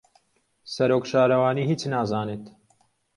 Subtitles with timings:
[0.73, 2.43] سەرۆک شارەوانی هیچ نازانێت.